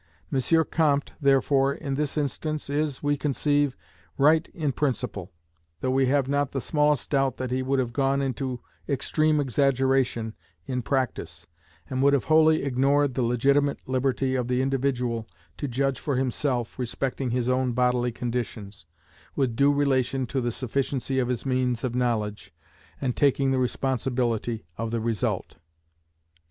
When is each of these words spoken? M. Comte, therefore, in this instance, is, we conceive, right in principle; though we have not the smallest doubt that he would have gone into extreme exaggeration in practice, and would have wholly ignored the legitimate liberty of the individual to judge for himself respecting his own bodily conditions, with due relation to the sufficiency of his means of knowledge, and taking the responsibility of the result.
M. 0.33 0.63
Comte, 0.71 1.11
therefore, 1.21 1.75
in 1.75 1.93
this 1.93 2.17
instance, 2.17 2.71
is, 2.71 3.03
we 3.03 3.15
conceive, 3.15 3.77
right 4.17 4.47
in 4.47 4.71
principle; 4.71 5.31
though 5.81 5.91
we 5.91 6.07
have 6.07 6.27
not 6.27 6.49
the 6.49 6.59
smallest 6.59 7.11
doubt 7.11 7.37
that 7.37 7.51
he 7.51 7.61
would 7.61 7.77
have 7.77 7.93
gone 7.93 8.19
into 8.19 8.61
extreme 8.89 9.39
exaggeration 9.39 10.33
in 10.65 10.81
practice, 10.81 11.45
and 11.87 12.01
would 12.01 12.13
have 12.13 12.23
wholly 12.23 12.63
ignored 12.63 13.13
the 13.13 13.23
legitimate 13.23 13.87
liberty 13.87 14.33
of 14.33 14.47
the 14.47 14.63
individual 14.63 15.27
to 15.57 15.67
judge 15.67 15.99
for 15.99 16.15
himself 16.15 16.79
respecting 16.79 17.29
his 17.29 17.47
own 17.47 17.71
bodily 17.73 18.11
conditions, 18.11 18.87
with 19.35 19.55
due 19.55 19.71
relation 19.71 20.25
to 20.25 20.41
the 20.41 20.51
sufficiency 20.51 21.19
of 21.19 21.27
his 21.27 21.45
means 21.45 21.83
of 21.83 21.93
knowledge, 21.93 22.51
and 22.99 23.15
taking 23.15 23.51
the 23.51 23.59
responsibility 23.59 24.65
of 24.79 24.89
the 24.89 24.99
result. 24.99 25.57